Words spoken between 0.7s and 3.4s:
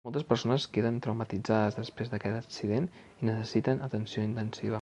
queden traumatitzades després d'aquest accident i